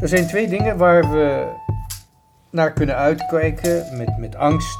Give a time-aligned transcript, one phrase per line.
[0.00, 1.52] Er zijn twee dingen waar we
[2.50, 4.78] naar kunnen uitkijken met, met angst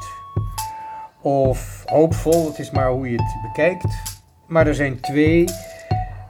[1.20, 2.46] of hoopvol.
[2.46, 3.86] Het is maar hoe je het bekijkt.
[4.46, 5.44] Maar er zijn twee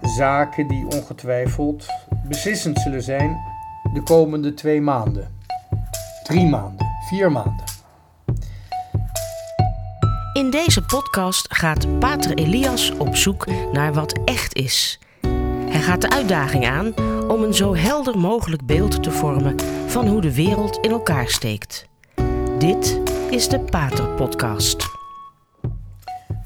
[0.02, 1.86] zaken die ongetwijfeld
[2.24, 3.36] beslissend zullen zijn
[3.92, 5.36] de komende twee maanden.
[6.22, 7.64] Drie maanden, vier maanden.
[10.32, 15.00] In deze podcast gaat Pater Elias op zoek naar wat echt is.
[15.68, 16.94] Hij gaat de uitdaging aan
[17.30, 21.86] om een zo helder mogelijk beeld te vormen van hoe de wereld in elkaar steekt.
[22.58, 23.00] Dit
[23.30, 24.88] is de Pater Podcast.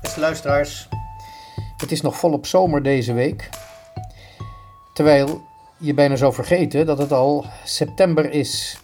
[0.01, 0.89] Beste luisteraars,
[1.77, 3.49] het is nog volop zomer deze week.
[4.95, 5.43] Terwijl
[5.79, 8.79] je bijna zou vergeten dat het al september is.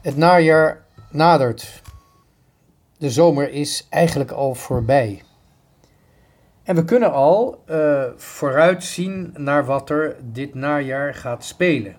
[0.00, 1.82] Het najaar nadert.
[2.98, 5.22] De zomer is eigenlijk al voorbij.
[6.66, 11.92] En we kunnen al uh, vooruitzien naar wat er dit najaar gaat spelen.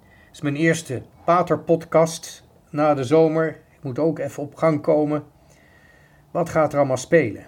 [0.00, 3.48] Het is mijn eerste Pater-podcast na de zomer.
[3.48, 5.24] Ik moet ook even op gang komen.
[6.30, 7.46] Wat gaat er allemaal spelen?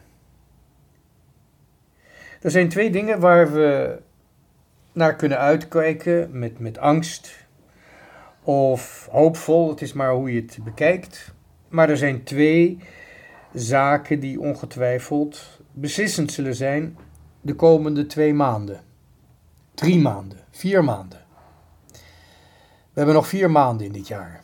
[2.41, 3.99] Er zijn twee dingen waar we
[4.93, 7.47] naar kunnen uitkijken met, met angst
[8.43, 9.69] of hoopvol.
[9.69, 11.35] Het is maar hoe je het bekijkt.
[11.69, 12.79] Maar er zijn twee
[13.53, 16.99] zaken die ongetwijfeld beslissend zullen zijn
[17.41, 18.81] de komende twee maanden.
[19.75, 21.25] Drie maanden, vier maanden.
[22.93, 24.43] We hebben nog vier maanden in dit jaar.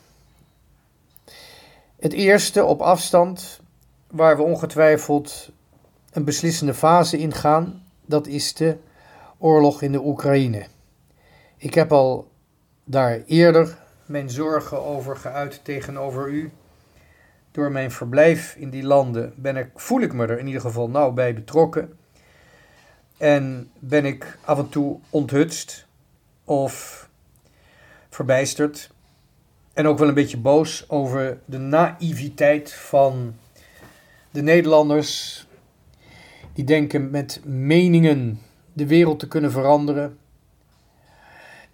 [1.99, 3.61] Het eerste op afstand,
[4.07, 5.51] waar we ongetwijfeld
[6.11, 8.77] een beslissende fase ingaan, dat is de
[9.39, 10.67] oorlog in de Oekraïne.
[11.57, 12.31] Ik heb al
[12.85, 16.53] daar eerder mijn zorgen over geuit tegenover u
[17.53, 20.89] door mijn verblijf in die landen ben ik, voel ik me er in ieder geval
[20.89, 21.97] nauw bij betrokken.
[23.17, 25.87] En ben ik af en toe onthutst
[26.45, 27.09] of
[28.11, 28.91] verbijsterd.
[29.73, 33.35] En ook wel een beetje boos over de naïviteit van
[34.31, 35.47] de Nederlanders.
[36.53, 38.41] Die denken met meningen
[38.73, 40.19] de wereld te kunnen veranderen.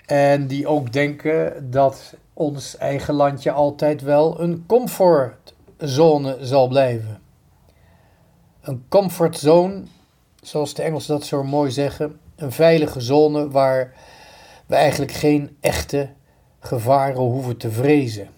[0.06, 7.22] En die ook denken dat ons eigen landje altijd wel een comfort zone zal blijven.
[8.60, 9.82] Een comfortzone,
[10.42, 13.94] zoals de Engelsen dat zo mooi zeggen, een veilige zone waar
[14.66, 16.10] we eigenlijk geen echte
[16.60, 18.28] gevaren hoeven te vrezen.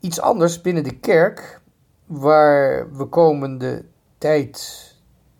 [0.00, 1.60] Iets anders binnen de kerk,
[2.06, 3.84] waar we komende
[4.18, 4.84] tijd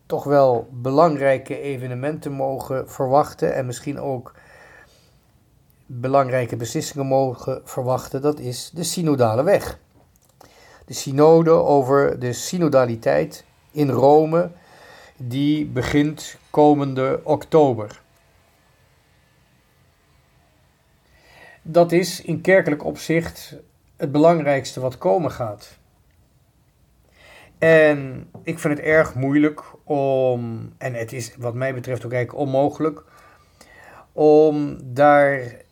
[0.07, 4.35] toch wel belangrijke evenementen mogen verwachten en misschien ook
[5.87, 9.79] belangrijke beslissingen mogen verwachten, dat is de synodale weg.
[10.85, 14.51] De synode over de synodaliteit in Rome,
[15.17, 18.01] die begint komende oktober.
[21.63, 23.57] Dat is in kerkelijk opzicht
[23.97, 25.79] het belangrijkste wat komen gaat.
[27.59, 32.47] En ik vind het erg moeilijk om, en het is wat mij betreft ook eigenlijk
[32.47, 33.03] onmogelijk,
[34.13, 35.65] om daar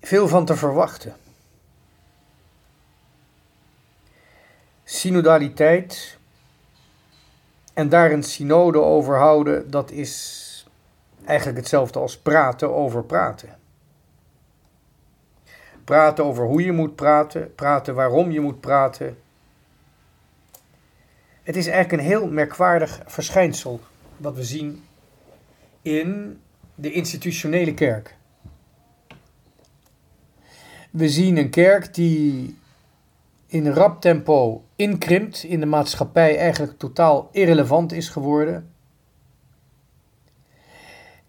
[0.00, 1.16] veel van te verwachten.
[4.84, 6.18] Synodaliteit
[7.74, 10.66] en daar een synode over houden, dat is
[11.24, 13.58] eigenlijk hetzelfde als praten over praten.
[15.84, 19.18] Praten over hoe je moet praten, praten waarom je moet praten.
[21.42, 23.80] Het is eigenlijk een heel merkwaardig verschijnsel
[24.16, 24.84] wat we zien
[25.82, 26.40] in
[26.74, 28.17] de institutionele kerk.
[30.98, 32.58] We zien een kerk die
[33.46, 38.72] in rap tempo inkrimpt, in de maatschappij eigenlijk totaal irrelevant is geworden.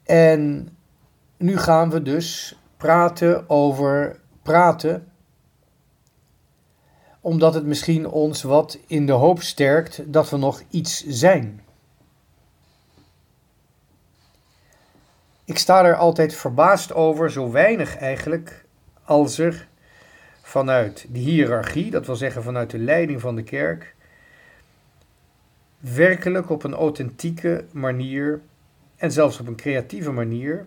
[0.04, 0.70] En
[1.38, 5.12] nu gaan we dus praten over praten,
[7.22, 11.62] omdat het misschien ons wat in de hoop sterkt dat we nog iets zijn.
[15.46, 18.66] Ik sta er altijd verbaasd over, zo weinig eigenlijk,
[19.04, 19.69] als er
[20.50, 23.96] vanuit de hiërarchie, dat wil zeggen vanuit de leiding van de kerk,
[25.80, 28.42] werkelijk op een authentieke manier
[28.96, 30.66] en zelfs op een creatieve manier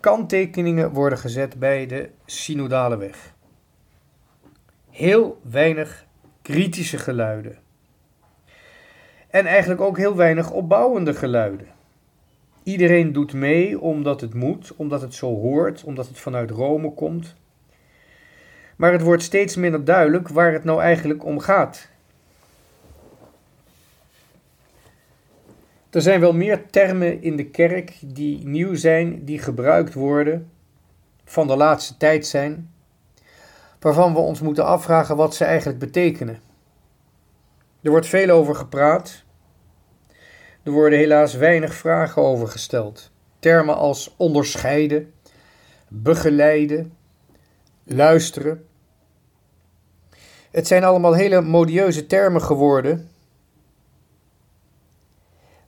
[0.00, 3.34] kanttekeningen worden gezet bij de synodale weg.
[4.90, 6.06] Heel weinig
[6.42, 7.58] kritische geluiden.
[9.28, 11.68] En eigenlijk ook heel weinig opbouwende geluiden.
[12.62, 17.36] Iedereen doet mee omdat het moet, omdat het zo hoort, omdat het vanuit Rome komt
[18.76, 21.88] maar het wordt steeds minder duidelijk waar het nou eigenlijk om gaat.
[25.90, 30.50] Er zijn wel meer termen in de kerk die nieuw zijn, die gebruikt worden,
[31.24, 32.70] van de laatste tijd zijn,
[33.80, 36.40] waarvan we ons moeten afvragen wat ze eigenlijk betekenen.
[37.82, 39.24] Er wordt veel over gepraat.
[40.62, 43.10] Er worden helaas weinig vragen over gesteld.
[43.38, 45.12] Termen als onderscheiden,
[45.88, 46.92] begeleiden,
[47.86, 48.66] luisteren.
[50.50, 53.10] Het zijn allemaal hele modieuze termen geworden.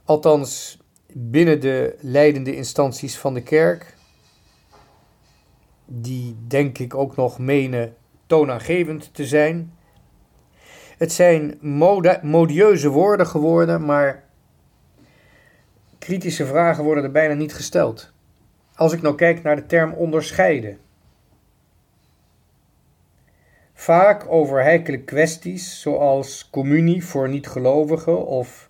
[0.05, 0.79] Althans,
[1.13, 3.97] binnen de leidende instanties van de kerk,
[5.85, 9.73] die denk ik ook nog menen toonaangevend te zijn.
[10.99, 11.59] Het zijn
[12.23, 14.25] modieuze woorden geworden, maar
[15.99, 18.13] kritische vragen worden er bijna niet gesteld.
[18.75, 20.79] Als ik nou kijk naar de term onderscheiden.
[23.79, 28.69] Vaak over heikele kwesties zoals communie voor niet-gelovigen of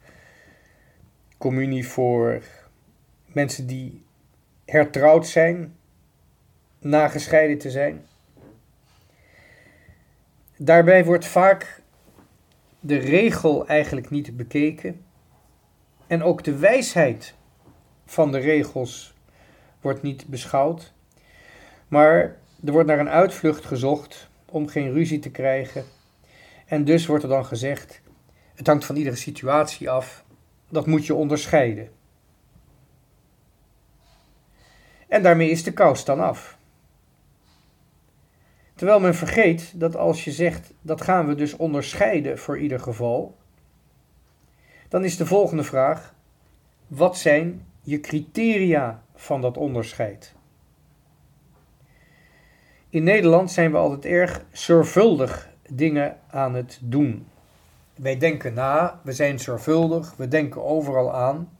[1.38, 2.42] communie voor
[3.26, 4.04] mensen die
[4.64, 5.76] hertrouwd zijn,
[6.78, 8.06] nagescheiden te zijn.
[10.56, 11.82] Daarbij wordt vaak
[12.80, 15.04] de regel eigenlijk niet bekeken
[16.06, 17.34] en ook de wijsheid
[18.04, 19.14] van de regels
[19.80, 20.92] wordt niet beschouwd,
[21.88, 25.84] maar er wordt naar een uitvlucht gezocht om geen ruzie te krijgen.
[26.66, 28.00] En dus wordt er dan gezegd:
[28.54, 30.24] het hangt van iedere situatie af,
[30.68, 31.88] dat moet je onderscheiden.
[35.08, 36.58] En daarmee is de kous dan af.
[38.74, 43.36] Terwijl men vergeet dat als je zegt dat gaan we dus onderscheiden voor ieder geval,
[44.88, 46.14] dan is de volgende vraag:
[46.86, 50.34] wat zijn je criteria van dat onderscheid?
[52.90, 57.26] In Nederland zijn we altijd erg zorgvuldig dingen aan het doen.
[57.94, 61.50] Wij denken na, we zijn zorgvuldig, we denken overal aan.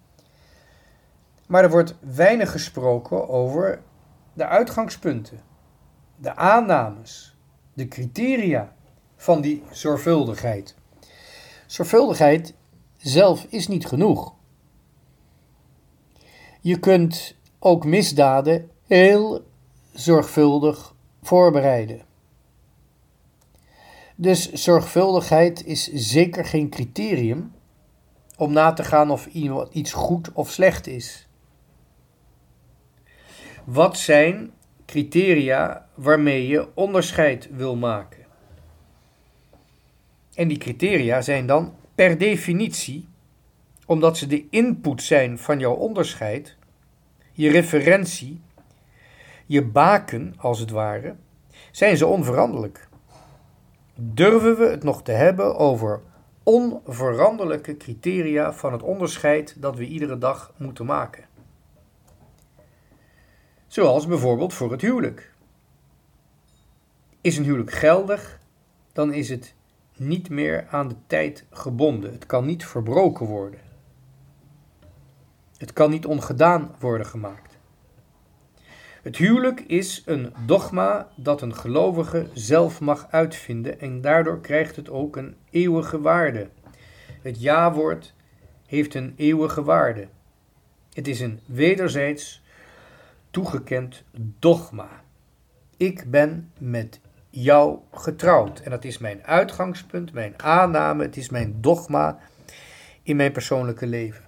[1.47, 3.83] Maar er wordt weinig gesproken over
[4.33, 5.41] de uitgangspunten,
[6.17, 7.37] de aannames,
[7.75, 8.73] de criteria
[9.17, 10.75] van die zorgvuldigheid.
[11.67, 12.55] Zorgvuldigheid
[12.97, 14.35] zelf is niet genoeg.
[16.61, 19.47] Je kunt ook misdaden heel
[19.93, 20.97] zorgvuldig
[21.29, 22.01] voorbereiden.
[24.15, 27.53] Dus zorgvuldigheid is zeker geen criterium
[28.37, 29.27] om na te gaan of
[29.73, 31.29] iets goed of slecht is.
[33.65, 34.51] Wat zijn
[34.87, 38.25] criteria waarmee je onderscheid wil maken?
[40.35, 43.09] En die criteria zijn dan per definitie,
[43.87, 46.57] omdat ze de input zijn van jouw onderscheid,
[47.33, 48.41] je referentie,
[49.49, 51.17] je baken als het ware,
[51.71, 52.89] zijn ze onveranderlijk.
[53.95, 56.01] Durven we het nog te hebben over
[56.43, 61.25] onveranderlijke criteria van het onderscheid dat we iedere dag moeten maken?
[63.67, 65.33] Zoals bijvoorbeeld voor het huwelijk.
[67.21, 68.41] Is een huwelijk geldig,
[68.93, 69.55] dan is het
[69.97, 72.13] niet meer aan de tijd gebonden.
[72.13, 73.61] Het kan niet verbroken worden.
[75.57, 77.48] Het kan niet ongedaan worden gemaakt.
[79.03, 84.91] Het huwelijk is een dogma dat een gelovige zelf mag uitvinden en daardoor krijgt het
[84.91, 86.49] ook een eeuwige waarde.
[87.23, 88.15] Het ja-woord
[88.67, 90.09] heeft een eeuwige waarde.
[90.93, 92.43] Het is een wederzijds
[93.31, 94.05] toegekend
[94.39, 94.89] dogma.
[95.77, 97.01] Ik ben met
[97.31, 98.61] jou getrouwd.
[98.61, 102.19] En dat is mijn uitgangspunt, mijn aanname, het is mijn dogma
[103.03, 104.25] in mijn persoonlijke leven.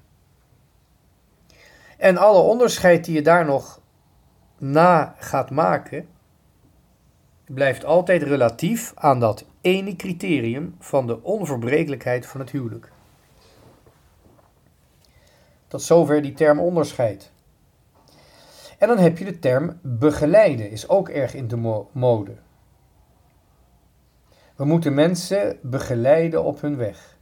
[1.99, 3.80] En alle onderscheid die je daar nog
[4.61, 6.09] na gaat maken,
[7.45, 12.93] blijft altijd relatief aan dat ene criterium van de onverbrekelijkheid van het huwelijk.
[15.67, 17.33] Tot zover die term onderscheid.
[18.79, 22.37] En dan heb je de term begeleiden, is ook erg in de mode.
[24.57, 27.17] We moeten mensen begeleiden op hun weg.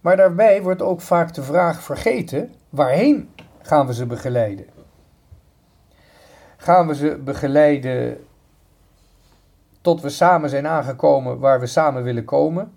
[0.00, 3.30] Maar daarbij wordt ook vaak de vraag vergeten: waarheen
[3.62, 4.77] gaan we ze begeleiden?
[6.60, 8.24] Gaan we ze begeleiden
[9.80, 12.72] tot we samen zijn aangekomen waar we samen willen komen?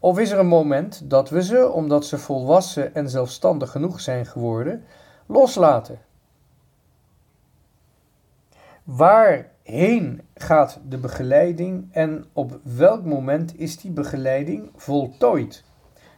[0.00, 4.26] Of is er een moment dat we ze, omdat ze volwassen en zelfstandig genoeg zijn
[4.26, 4.84] geworden,
[5.26, 5.98] loslaten?
[8.84, 15.64] Waarheen gaat de begeleiding en op welk moment is die begeleiding voltooid?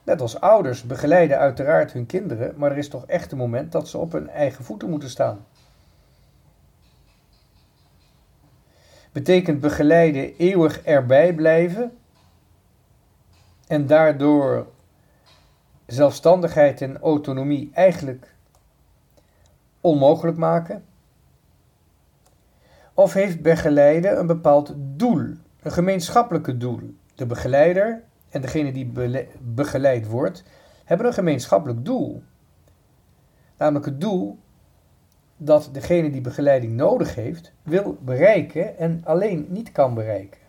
[0.03, 3.89] Net als ouders begeleiden uiteraard hun kinderen, maar er is toch echt een moment dat
[3.89, 5.45] ze op hun eigen voeten moeten staan.
[9.15, 11.97] Betekent begeleiden eeuwig erbij blijven
[13.67, 14.67] en daardoor
[15.87, 18.35] zelfstandigheid en autonomie eigenlijk
[19.81, 20.85] onmogelijk maken?
[22.95, 26.95] Of heeft begeleiden een bepaald doel, een gemeenschappelijke doel?
[27.15, 28.93] De begeleider en degene die
[29.41, 30.45] begeleid wordt,
[30.85, 32.23] hebben een gemeenschappelijk doel.
[33.57, 34.39] Namelijk het doel
[35.45, 40.41] dat degene die begeleiding nodig heeft, wil bereiken en alleen niet kan bereiken.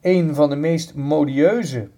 [0.00, 1.90] Een van de meest modieuze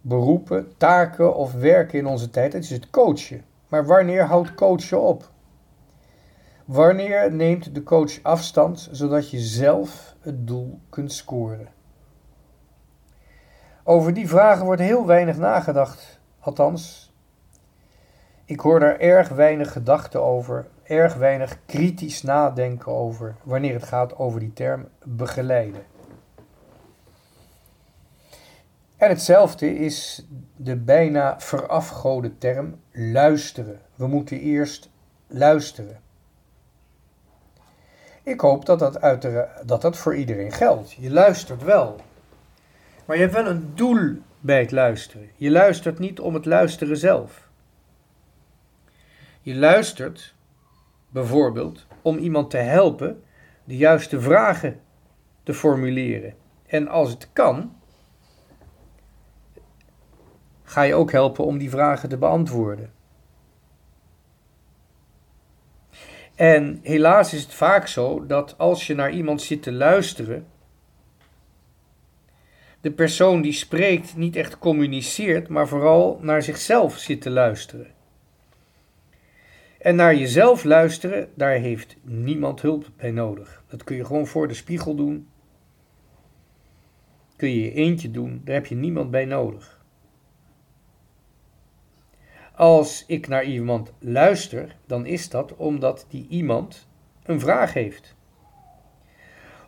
[0.00, 3.44] beroepen, taken of werken in onze tijd, is het coachen.
[3.68, 5.30] Maar wanneer houdt coachen op?
[6.64, 11.68] Wanneer neemt de coach afstand zodat je zelf het doel kunt scoren?
[13.84, 16.20] Over die vragen wordt heel weinig nagedacht.
[16.38, 17.09] Althans,
[18.50, 24.16] ik hoor daar erg weinig gedachten over, erg weinig kritisch nadenken over wanneer het gaat
[24.16, 25.82] over die term begeleiden.
[28.96, 30.26] En hetzelfde is
[30.56, 33.80] de bijna verafgode term luisteren.
[33.94, 34.90] We moeten eerst
[35.26, 36.00] luisteren.
[38.22, 38.98] Ik hoop dat dat,
[39.66, 40.92] dat dat voor iedereen geldt.
[40.92, 41.96] Je luistert wel.
[43.04, 45.30] Maar je hebt wel een doel bij het luisteren.
[45.36, 47.48] Je luistert niet om het luisteren zelf.
[49.40, 50.34] Je luistert
[51.08, 53.22] bijvoorbeeld om iemand te helpen
[53.64, 54.80] de juiste vragen
[55.42, 56.34] te formuleren.
[56.66, 57.76] En als het kan,
[60.62, 62.92] ga je ook helpen om die vragen te beantwoorden.
[66.34, 70.46] En helaas is het vaak zo dat als je naar iemand zit te luisteren,
[72.80, 77.98] de persoon die spreekt niet echt communiceert, maar vooral naar zichzelf zit te luisteren.
[79.80, 83.62] En naar jezelf luisteren, daar heeft niemand hulp bij nodig.
[83.68, 85.28] Dat kun je gewoon voor de spiegel doen.
[87.36, 89.84] Kun je je eentje doen, daar heb je niemand bij nodig.
[92.54, 96.88] Als ik naar iemand luister, dan is dat omdat die iemand
[97.22, 98.14] een vraag heeft.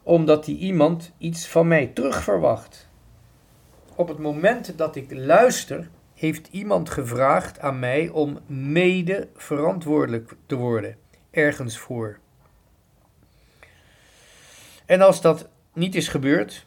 [0.02, 2.88] Omdat die iemand iets van mij terug verwacht.
[3.96, 5.90] Op het moment dat ik luister,
[6.22, 10.96] heeft iemand gevraagd aan mij om mede verantwoordelijk te worden,
[11.30, 12.18] ergens voor.
[14.86, 16.66] En als dat niet is gebeurd,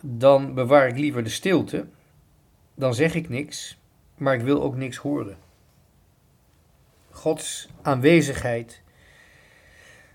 [0.00, 1.86] dan bewaar ik liever de stilte,
[2.74, 3.80] dan zeg ik niks
[4.16, 5.38] maar ik wil ook niks horen.
[7.10, 8.82] Gods aanwezigheid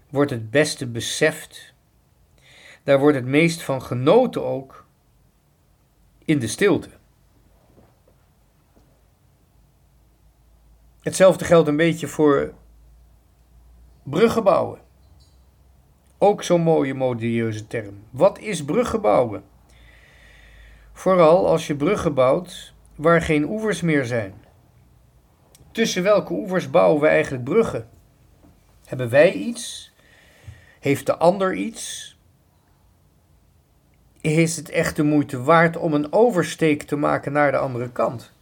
[0.09, 1.73] wordt het beste beseft.
[2.83, 4.85] Daar wordt het meest van genoten ook
[6.25, 6.96] in de stilte.
[11.07, 12.53] Hetzelfde geldt een beetje voor
[14.03, 14.79] bruggen bouwen.
[16.17, 18.03] Ook zo'n mooie modieuze term.
[18.09, 19.43] Wat is bruggen bouwen?
[20.93, 24.33] Vooral als je bruggen bouwt waar geen oevers meer zijn.
[25.71, 27.89] Tussen welke oevers bouwen we eigenlijk bruggen?
[28.85, 29.93] Hebben wij iets?
[30.79, 32.17] Heeft de ander iets?
[34.21, 38.35] Is het echt de moeite waard om een oversteek te maken naar de andere kant?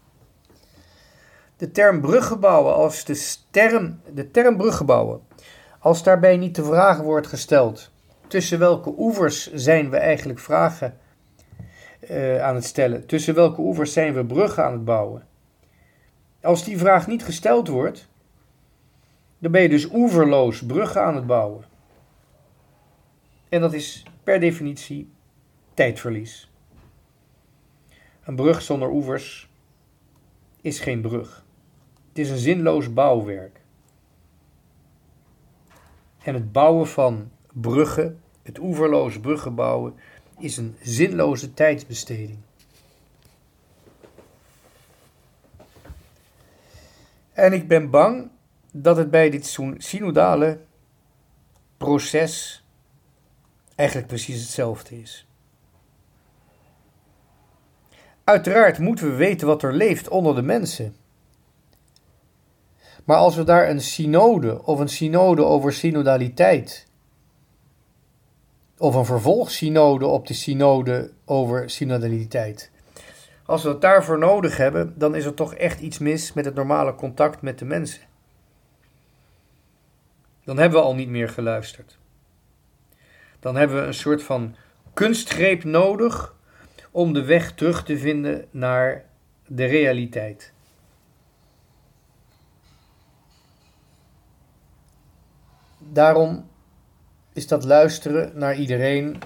[1.58, 5.22] De term bruggebouwen als de, term, de term bruggebouwen,
[5.80, 7.92] als daarbij niet de vraag wordt gesteld
[8.28, 10.98] tussen welke oevers zijn we eigenlijk vragen
[12.10, 13.06] uh, aan het stellen.
[13.06, 15.28] Tussen welke oevers zijn we bruggen aan het bouwen?
[16.42, 18.08] Als die vraag niet gesteld wordt,
[19.40, 21.66] dan ben je dus oeverloos bruggen aan het bouwen.
[23.50, 25.12] En dat is per definitie
[25.74, 26.52] tijdverlies.
[28.24, 29.50] Een brug zonder oevers
[30.62, 31.45] is geen brug.
[32.16, 33.62] Het is een zinloos bouwwerk.
[36.24, 39.96] En het bouwen van bruggen, het oeverloos bruggen bouwen,
[40.38, 42.38] is een zinloze tijdsbesteding.
[47.32, 48.30] En ik ben bang
[48.72, 50.60] dat het bij dit synodale
[51.78, 52.66] proces
[53.76, 55.28] eigenlijk precies hetzelfde is.
[58.24, 60.96] Uiteraard moeten we weten wat er leeft onder de mensen.
[63.06, 66.88] Maar als we daar een synode of een synode over synodaliteit
[68.78, 72.72] of een vervolgsynode op de synode over synodaliteit.
[73.46, 76.56] Als we het daarvoor nodig hebben, dan is er toch echt iets mis met het
[76.56, 78.02] normale contact met de mensen.
[80.44, 81.98] Dan hebben we al niet meer geluisterd.
[83.40, 84.56] Dan hebben we een soort van
[84.94, 86.36] kunstgreep nodig
[86.92, 89.06] om de weg terug te vinden naar
[89.48, 90.54] de realiteit.
[95.92, 96.50] Daarom
[97.34, 99.22] is dat luisteren naar iedereen.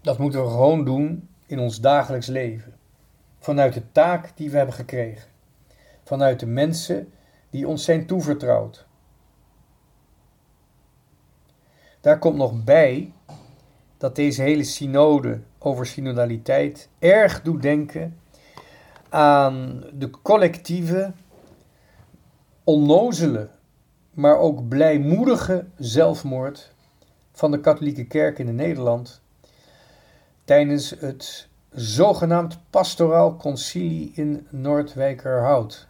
[0.00, 2.74] Dat moeten we gewoon doen in ons dagelijks leven.
[3.38, 5.28] Vanuit de taak die we hebben gekregen.
[6.04, 7.12] Vanuit de mensen
[7.50, 8.86] die ons zijn toevertrouwd.
[12.00, 13.12] Daar komt nog bij
[13.96, 18.18] dat deze hele synode over synodaliteit erg doet denken
[19.08, 21.12] aan de collectieve,
[22.64, 23.48] onnozele,
[24.16, 26.72] maar ook blijmoedige zelfmoord
[27.32, 29.22] van de katholieke kerk in Nederland
[30.44, 35.88] tijdens het zogenaamd pastoraal concilie in Noordwijkerhout.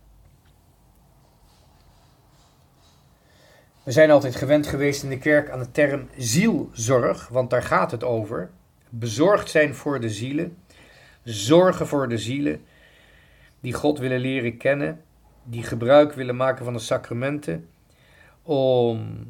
[3.82, 7.90] We zijn altijd gewend geweest in de kerk aan de term zielzorg, want daar gaat
[7.90, 8.50] het over.
[8.88, 10.56] Bezorgd zijn voor de zielen,
[11.22, 12.64] zorgen voor de zielen
[13.60, 15.04] die God willen leren kennen,
[15.44, 17.68] die gebruik willen maken van de sacramenten
[18.46, 19.24] om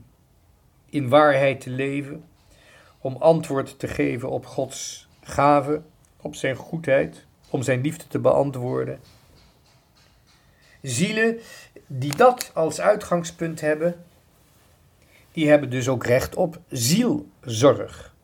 [0.91, 2.25] in waarheid te leven,
[2.99, 5.83] om antwoord te geven op Gods gave,
[6.21, 9.01] op zijn goedheid, om zijn liefde te beantwoorden.
[10.83, 11.39] Zielen
[11.87, 14.05] die dat als uitgangspunt hebben,
[15.33, 18.15] die hebben dus ook recht op zielzorg.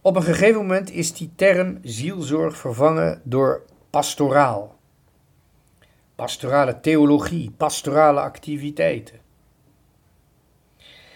[0.00, 4.77] Op een gegeven moment is die term zielzorg vervangen door pastoraal.
[6.18, 9.18] Pastorale theologie, pastorale activiteiten.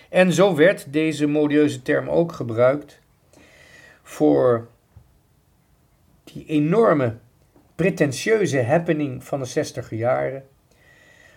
[0.08, 3.00] En zo werd deze modieuze term ook gebruikt
[4.02, 4.68] voor
[6.24, 7.16] die enorme
[7.74, 10.44] pretentieuze happening van de zestiger jaren.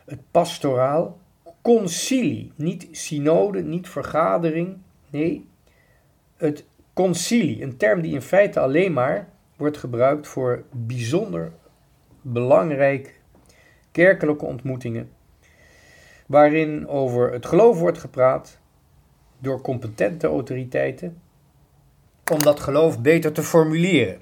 [0.05, 1.19] Het pastoraal
[1.61, 4.77] concilie, niet synode, niet vergadering,
[5.09, 5.49] nee,
[6.37, 11.51] het concilie, een term die in feite alleen maar wordt gebruikt voor bijzonder
[12.21, 13.23] belangrijke
[13.95, 15.11] kerkelijke ontmoetingen,
[16.27, 18.57] waarin over het geloof wordt gepraat
[19.39, 21.21] door competente autoriteiten,
[22.31, 24.21] om dat geloof beter te formuleren,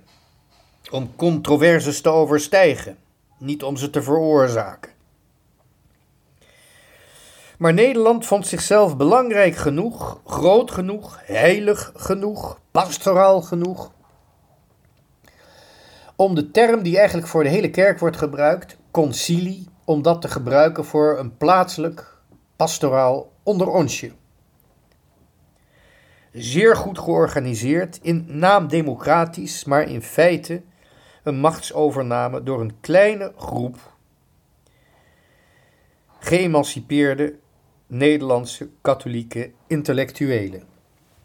[0.92, 2.98] om controverses te overstijgen,
[3.38, 4.92] niet om ze te veroorzaken.
[7.58, 13.92] Maar Nederland vond zichzelf belangrijk genoeg, groot genoeg, heilig genoeg, pastoraal genoeg,
[16.16, 20.28] om de term die eigenlijk voor de hele kerk wordt gebruikt, concilie, om dat te
[20.28, 22.18] gebruiken voor een plaatselijk
[22.56, 24.12] pastoraal onderonsje.
[26.32, 30.62] Zeer goed georganiseerd, in naam democratisch, maar in feite
[31.24, 33.78] een machtsovername door een kleine groep
[36.20, 37.36] geëmancipeerde
[37.88, 40.64] Nederlandse katholieke intellectuelen.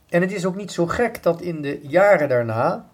[0.08, 2.90] En het is ook niet zo gek dat in de jaren daarna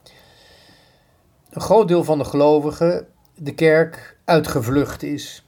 [1.50, 5.46] een groot deel van de gelovigen de kerk uitgevlucht is.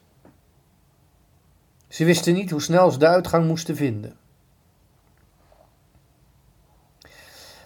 [1.88, 4.16] Ze wisten niet hoe snel ze de uitgang moesten vinden.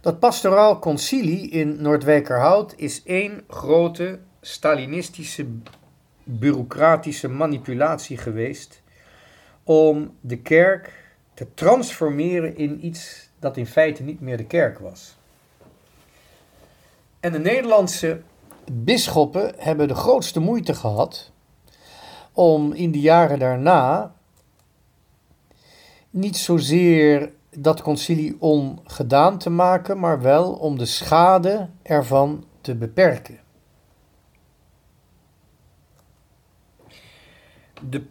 [0.00, 5.46] Dat pastoraal concilie in Noordwijkerhout is één grote Stalinistische
[6.24, 8.82] bureaucratische manipulatie geweest
[9.64, 15.18] om de kerk te transformeren in iets dat in feite niet meer de kerk was.
[17.20, 18.20] En de Nederlandse
[18.72, 21.32] bisschoppen hebben de grootste moeite gehad
[22.32, 24.14] om in de jaren daarna
[26.10, 33.38] niet zozeer dat concilie ongedaan te maken, maar wel om de schade ervan te beperken.
[37.88, 38.04] De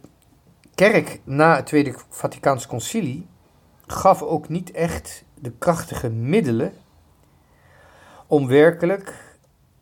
[0.74, 3.26] kerk na het Tweede Vaticaans Concilie
[3.86, 6.72] gaf ook niet echt de krachtige middelen
[8.26, 9.29] om werkelijk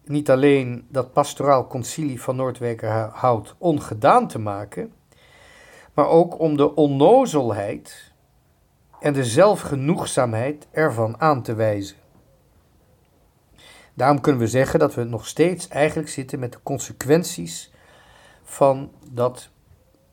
[0.09, 4.93] niet alleen dat pastoraal concilie van Noordwijkerhout ongedaan te maken,
[5.95, 8.13] maar ook om de onnozelheid
[9.01, 11.97] en de zelfgenoegzaamheid ervan aan te wijzen.
[13.95, 17.73] Daarom kunnen we zeggen dat we nog steeds eigenlijk zitten met de consequenties
[18.43, 19.51] van dat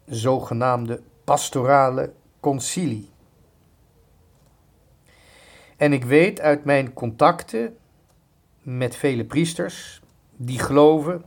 [0.06, 3.10] zogenaamde pastorale concilie.
[5.78, 7.78] En ik weet uit mijn contacten
[8.66, 10.02] met vele priesters
[10.32, 11.24] die geloven,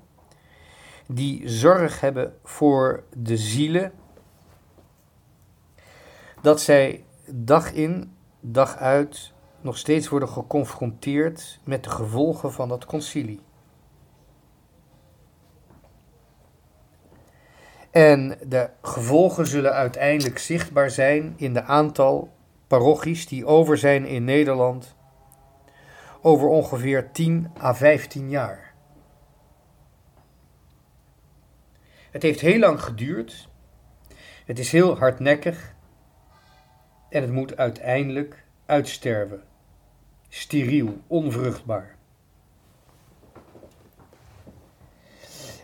[1.07, 3.93] die zorg hebben voor de zielen,
[6.43, 12.85] dat zij dag in, dag uit nog steeds worden geconfronteerd met de gevolgen van dat
[12.85, 13.41] concilie.
[17.91, 22.33] En de gevolgen zullen uiteindelijk zichtbaar zijn in de aantal
[22.67, 24.97] parochies die over zijn in Nederland
[26.29, 28.75] over ongeveer 10 à 15 jaar.
[32.11, 33.49] Het heeft heel lang geduurd,
[34.45, 35.75] het is heel hardnekkig
[37.09, 39.43] en het moet uiteindelijk uitsterven.
[40.29, 41.97] Steriel, onvruchtbaar.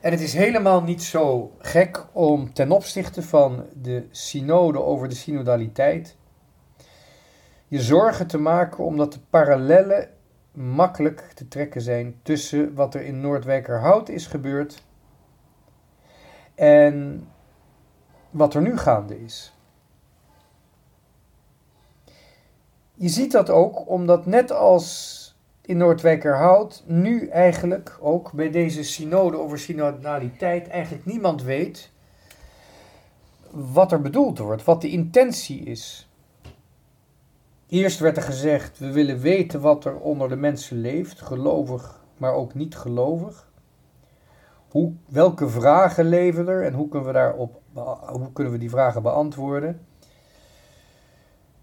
[0.00, 5.14] En het is helemaal niet zo gek om ten opzichte van de synode over de
[5.14, 6.16] synodaliteit
[7.68, 10.08] je zorgen te maken omdat de parallellen
[10.54, 14.82] makkelijk te trekken zijn tussen wat er in Noordwijkerhout is gebeurd
[16.54, 17.26] en
[18.30, 19.52] wat er nu gaande is.
[22.94, 25.22] Je ziet dat ook omdat net als
[25.62, 31.90] in Noordwijkerhout nu eigenlijk ook bij deze synode over synodaliteit eigenlijk niemand weet
[33.50, 36.08] wat er bedoeld wordt, wat de intentie is.
[37.68, 42.32] Eerst werd er gezegd, we willen weten wat er onder de mensen leeft, gelovig, maar
[42.32, 43.48] ook niet gelovig.
[44.68, 47.60] Hoe, welke vragen leven er en hoe kunnen, we daarop,
[48.06, 49.86] hoe kunnen we die vragen beantwoorden?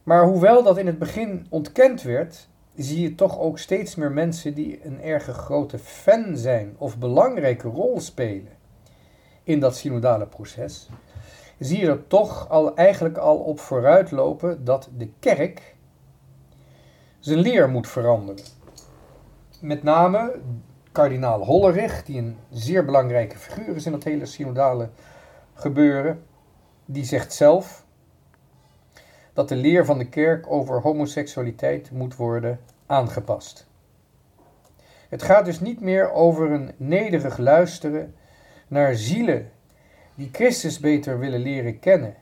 [0.04, 4.54] Maar hoewel dat in het begin ontkend werd, zie je toch ook steeds meer mensen
[4.54, 8.52] die een erg grote fan zijn of belangrijke rol spelen
[9.44, 10.90] in dat synodale proces.
[11.60, 15.76] Zie je er toch al eigenlijk al op vooruitlopen dat de kerk
[17.22, 18.44] zijn leer moet veranderen.
[19.60, 20.40] Met name
[20.92, 24.90] kardinaal Hollerich, die een zeer belangrijke figuur is in dat hele synodale
[25.54, 26.24] gebeuren,
[26.86, 27.86] die zegt zelf
[29.34, 33.68] dat de leer van de kerk over homoseksualiteit moet worden aangepast.
[35.10, 38.16] Het gaat dus niet meer over een nederig luisteren
[38.68, 39.52] naar zielen
[40.16, 42.16] die Christus beter willen leren kennen,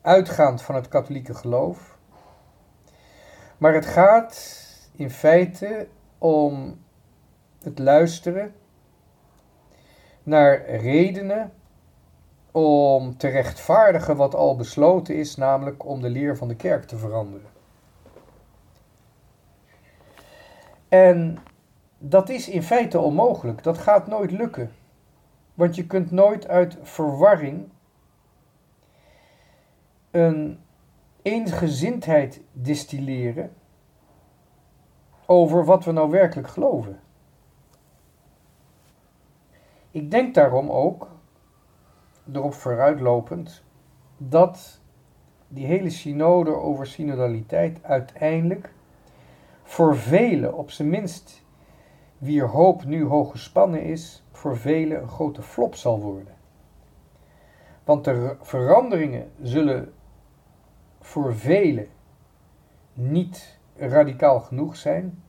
[0.00, 1.93] uitgaand van het katholieke geloof.
[3.58, 4.58] Maar het gaat
[4.92, 5.88] in feite
[6.18, 6.78] om
[7.62, 8.54] het luisteren
[10.22, 11.52] naar redenen
[12.50, 16.96] om te rechtvaardigen wat al besloten is, namelijk om de leer van de kerk te
[16.96, 17.48] veranderen.
[20.88, 21.38] En
[21.98, 23.62] dat is in feite onmogelijk.
[23.62, 24.72] Dat gaat nooit lukken.
[25.54, 27.68] Want je kunt nooit uit verwarring
[30.10, 30.63] een
[31.24, 33.52] eensgezindheid distilleren
[35.26, 37.00] over wat we nou werkelijk geloven.
[39.90, 41.08] Ik denk daarom ook,
[42.32, 43.64] erop vooruitlopend,
[44.16, 44.80] dat
[45.48, 48.72] die hele synode over synodaliteit uiteindelijk
[49.62, 51.44] voor velen, op zijn minst
[52.18, 56.34] wier hoop nu hoog gespannen is, voor velen een grote flop zal worden.
[57.84, 59.92] Want de veranderingen zullen
[61.04, 61.88] voor velen
[62.92, 65.22] niet radicaal genoeg zijn,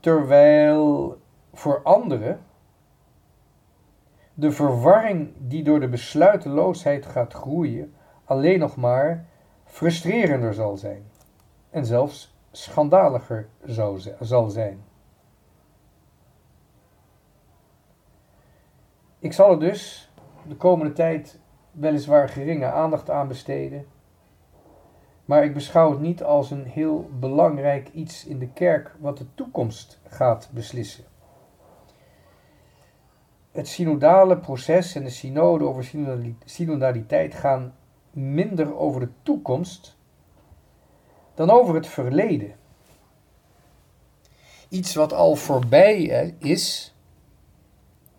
[0.00, 1.18] terwijl
[1.52, 2.40] voor anderen
[4.34, 9.26] de verwarring die door de besluiteloosheid gaat groeien alleen nog maar
[9.64, 11.10] frustrerender zal zijn
[11.70, 13.48] en zelfs schandaliger
[14.20, 14.84] zal zijn.
[19.18, 20.12] Ik zal er dus
[20.48, 21.38] de komende tijd
[21.78, 23.86] weliswaar geringe aandacht aan besteden,
[25.24, 29.26] maar ik beschouw het niet als een heel belangrijk iets in de kerk wat de
[29.34, 31.04] toekomst gaat beslissen.
[33.52, 35.92] Het synodale proces en de synode over
[36.44, 37.74] synodaliteit gaan
[38.10, 39.96] minder over de toekomst
[41.34, 42.54] dan over het verleden.
[44.68, 46.94] Iets wat al voorbij is,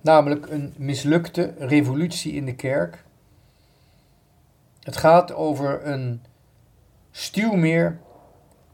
[0.01, 3.05] namelijk een mislukte revolutie in de kerk.
[4.88, 6.21] Het gaat over een
[7.12, 8.00] stuwmeer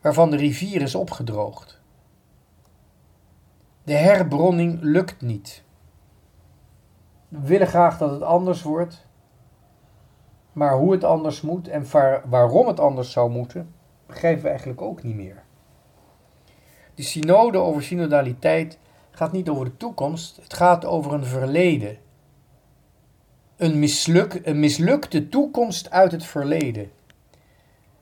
[0.02, 1.82] waarvan de rivier is opgedroogd.
[3.84, 5.64] De herbronning lukt niet.
[7.28, 9.08] We willen graag dat het anders wordt,
[10.52, 11.86] maar hoe het anders moet en
[12.30, 13.74] waarom het anders zou moeten,
[14.06, 15.44] begrijpen we eigenlijk ook niet meer.
[16.96, 18.80] De synode over synodaliteit
[19.12, 21.98] gaat niet over de toekomst, het gaat over een verleden.
[23.64, 26.92] Een, misluk, een mislukte toekomst uit het verleden.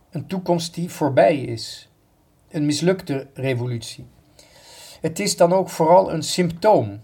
[0.10, 1.90] Een toekomst die voorbij is.
[2.50, 4.06] Een mislukte revolutie.
[5.02, 7.02] Het is dan ook vooral een symptoom.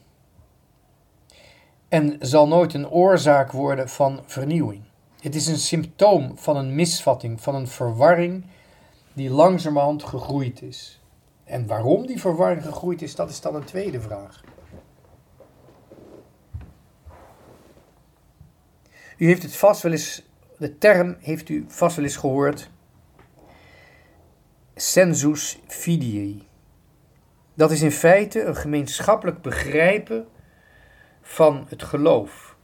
[1.87, 4.81] En zal nooit een oorzaak worden van vernieuwing.
[5.21, 8.45] Het is een symptoom van een misvatting, van een verwarring
[9.13, 11.01] die langzamerhand gegroeid is.
[11.43, 14.41] En waarom die verwarring gegroeid is, dat is dan een tweede vraag.
[19.17, 20.23] U heeft het vast wel eens,
[20.57, 22.69] de term heeft u vast wel eens gehoord.
[24.75, 26.47] Sensus fidei.
[27.53, 30.27] Dat is in feite een gemeenschappelijk begrijpen
[31.21, 32.55] van het geloof.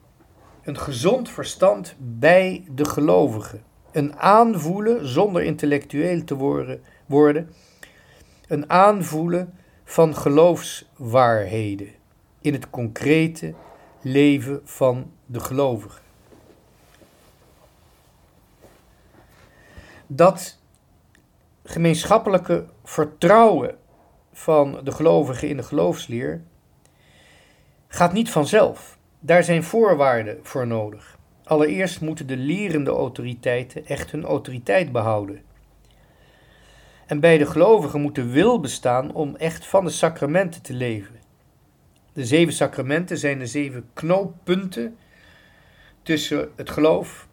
[0.63, 3.63] Een gezond verstand bij de gelovigen
[3.93, 6.35] een aanvoelen zonder intellectueel te
[7.05, 7.53] worden,
[8.47, 12.01] een aanvoelen van geloofswaarheden.
[12.41, 13.53] in het concrete
[14.01, 16.02] leven van de gelovigen.
[20.15, 20.59] Dat
[21.63, 23.77] gemeenschappelijke vertrouwen
[24.33, 26.41] van de gelovigen in de geloofsleer
[27.87, 28.97] gaat niet vanzelf.
[29.19, 31.17] Daar zijn voorwaarden voor nodig.
[31.43, 35.41] Allereerst moeten de lerende autoriteiten echt hun autoriteit behouden.
[37.05, 41.15] En bij de gelovigen moet de wil bestaan om echt van de sacramenten te leven.
[42.13, 44.97] De zeven sacramenten zijn de zeven knooppunten
[46.03, 47.27] tussen het geloof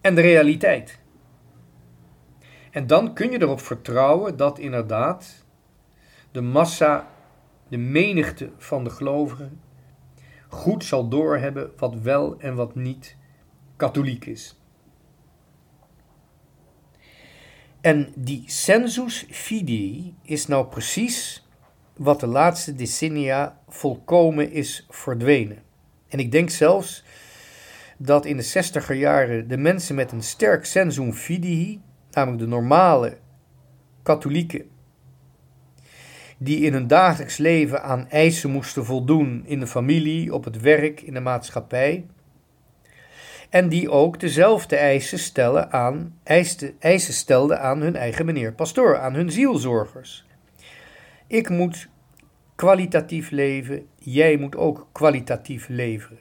[0.00, 0.99] en de realiteit.
[2.70, 5.44] En dan kun je erop vertrouwen dat inderdaad
[6.30, 7.10] de massa,
[7.68, 9.60] de menigte van de gelovigen,
[10.48, 13.16] goed zal doorhebben wat wel en wat niet
[13.76, 14.60] katholiek is.
[17.80, 21.46] En die sensus fidei is nou precies
[21.96, 25.62] wat de laatste decennia volkomen is verdwenen.
[26.08, 27.04] En ik denk zelfs
[27.96, 31.80] dat in de zestiger jaren de mensen met een sterk sensum fidei,
[32.10, 33.16] namelijk de normale
[34.02, 34.68] katholieken,
[36.38, 41.00] die in hun dagelijks leven aan eisen moesten voldoen in de familie, op het werk,
[41.00, 42.06] in de maatschappij,
[43.50, 46.18] en die ook dezelfde eisen, stellen aan,
[46.78, 50.26] eisen, stelden aan hun eigen meneer pastoor, aan hun zielzorgers.
[51.26, 51.88] Ik moet
[52.54, 56.18] kwalitatief leven, jij moet ook kwalitatief leveren.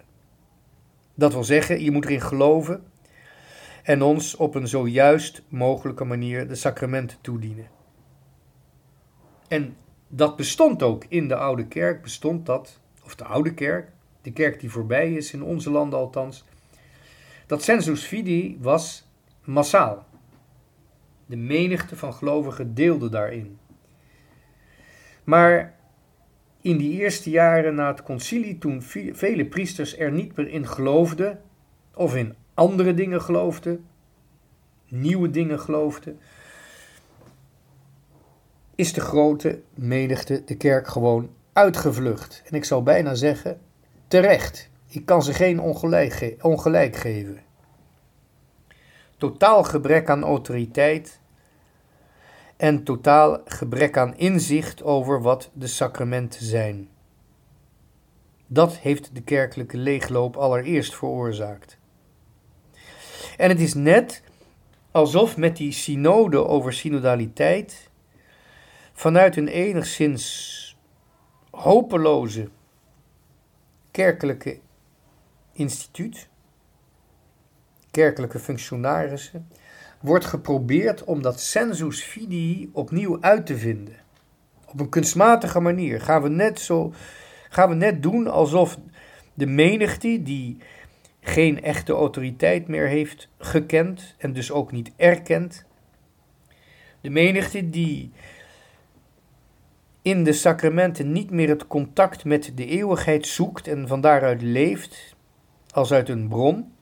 [1.16, 2.84] Dat wil zeggen, je moet erin geloven
[3.84, 7.68] en ons op een zo juist mogelijke manier de sacramenten toedienen.
[9.48, 9.76] En
[10.08, 14.60] dat bestond ook in de oude kerk, bestond dat, of de oude kerk, de kerk
[14.60, 16.46] die voorbij is, in onze landen althans,
[17.46, 19.08] dat sensus fidei was
[19.44, 20.06] massaal.
[21.26, 23.58] De menigte van gelovigen deelde daarin.
[25.24, 25.76] Maar
[26.62, 28.82] in die eerste jaren na het concilie, toen
[29.14, 31.42] vele priesters er niet meer in geloofden,
[31.94, 33.86] of in andere dingen geloofden,
[34.88, 36.20] nieuwe dingen geloofden,
[38.76, 42.42] is de grote menigte de kerk gewoon uitgevlucht.
[42.46, 43.60] En ik zou bijna zeggen,
[44.08, 44.70] terecht.
[44.88, 47.40] Ik kan ze geen ongelijk, ge ongelijk geven.
[49.18, 51.20] Totaal gebrek aan autoriteit
[52.58, 56.90] en totaal gebrek aan inzicht over wat de sacramenten zijn.
[58.48, 61.79] Dat heeft de kerkelijke leegloop allereerst veroorzaakt.
[63.40, 64.24] En het is net
[64.92, 67.90] alsof met die synode over synodaliteit
[68.94, 70.78] vanuit een enigszins
[71.52, 72.48] hopeloze
[73.92, 74.60] kerkelijke
[75.52, 76.30] instituut,
[77.92, 79.48] kerkelijke functionarissen,
[80.00, 83.96] wordt geprobeerd om dat sensus fidei opnieuw uit te vinden.
[84.66, 86.94] Op een kunstmatige manier gaan we net, zo,
[87.50, 88.78] gaan we net doen alsof
[89.34, 90.58] de menigte die
[91.22, 95.66] geen echte autoriteit meer heeft gekend en dus ook niet erkend,
[97.02, 98.12] de menigte die
[100.02, 105.16] in de sacramenten niet meer het contact met de eeuwigheid zoekt en van daaruit leeft
[105.72, 106.74] als uit een bron.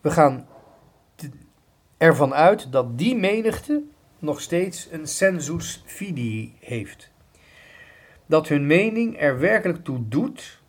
[0.00, 0.46] We gaan
[1.96, 3.82] ervan uit dat die menigte
[4.18, 7.10] nog steeds een sensus fidei heeft.
[8.26, 10.62] Dat hun mening er werkelijk toe doet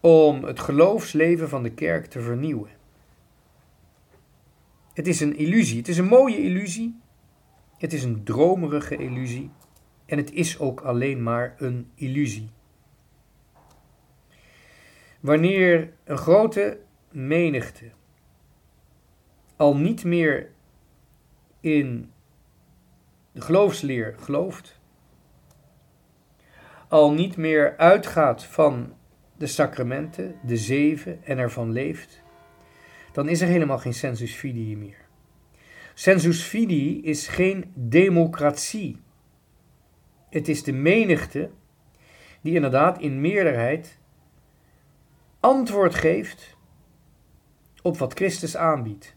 [0.00, 2.70] om het geloofsleven van de kerk te vernieuwen.
[4.92, 5.78] Het is een illusie.
[5.78, 7.00] Het is een mooie illusie.
[7.78, 9.50] Het is een dromerige illusie.
[10.06, 12.50] En het is ook alleen maar een illusie.
[15.20, 16.78] Wanneer een grote
[17.10, 17.90] menigte
[19.56, 20.50] al niet meer
[21.60, 22.12] in
[23.32, 24.80] de geloofsleer gelooft,
[26.88, 28.94] al niet meer uitgaat van
[29.40, 32.22] de sacramenten, de zeven, en ervan leeft,
[33.12, 35.08] dan is er helemaal geen sensus fidei meer.
[35.94, 39.00] Sensus fidei is geen democratie.
[40.30, 41.50] Het is de menigte
[42.40, 43.98] die inderdaad in meerderheid
[45.40, 46.56] antwoord geeft
[47.82, 49.16] op wat Christus aanbiedt.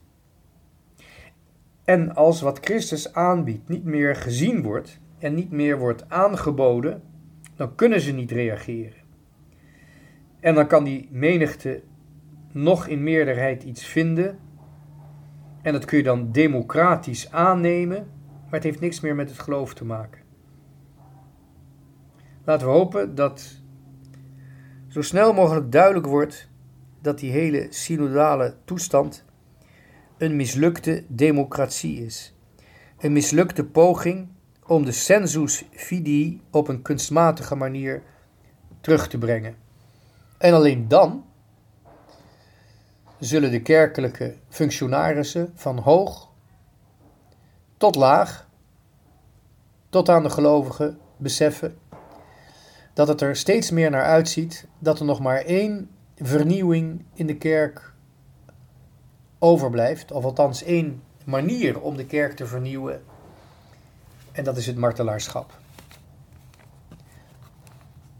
[1.83, 7.03] En als wat Christus aanbiedt niet meer gezien wordt en niet meer wordt aangeboden,
[7.55, 9.02] dan kunnen ze niet reageren.
[10.43, 11.83] En dan kan die menigte
[12.51, 14.39] nog in meerderheid iets vinden.
[15.61, 18.07] En dat kun je dan democratisch aannemen,
[18.43, 20.21] maar het heeft niks meer met het geloof te maken.
[22.43, 23.61] Laten we hopen dat
[24.87, 26.49] zo snel mogelijk duidelijk wordt
[27.01, 29.25] dat die hele synodale toestand
[30.17, 32.35] een mislukte democratie is.
[32.97, 34.27] Een mislukte poging
[34.67, 38.03] om de sensus fidei op een kunstmatige manier
[38.81, 39.62] terug te brengen.
[40.43, 41.25] En alleen dan
[43.19, 46.29] zullen de kerkelijke functionarissen van hoog
[47.77, 48.47] tot laag,
[49.89, 51.77] tot aan de gelovigen beseffen
[52.93, 57.37] dat het er steeds meer naar uitziet dat er nog maar één vernieuwing in de
[57.37, 57.93] kerk
[59.39, 63.03] overblijft, of althans één manier om de kerk te vernieuwen,
[64.31, 65.61] en dat is het martelaarschap.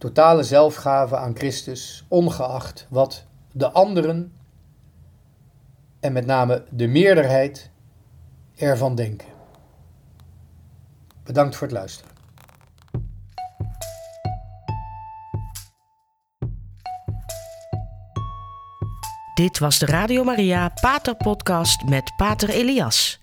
[0.04, 4.34] Totale zelfgave aan Christus, ongeacht wat de anderen
[6.00, 7.70] en met name de meerderheid
[8.56, 9.28] ervan denken.
[11.24, 12.12] Bedankt voor het luisteren.
[19.34, 23.23] Dit was de Radio Maria Pater Podcast met Pater Elias.